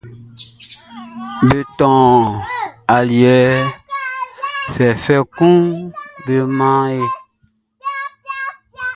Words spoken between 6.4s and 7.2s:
man e.